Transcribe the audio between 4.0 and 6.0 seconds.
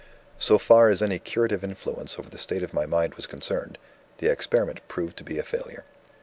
the experiment proved to be a failure.